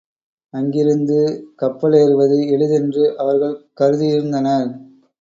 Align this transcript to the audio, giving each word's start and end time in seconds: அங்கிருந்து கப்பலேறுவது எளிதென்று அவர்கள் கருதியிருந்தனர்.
அங்கிருந்து 0.53 1.17
கப்பலேறுவது 1.59 2.39
எளிதென்று 2.49 3.17
அவர்கள் 3.17 3.55
கருதியிருந்தனர். 3.79 4.69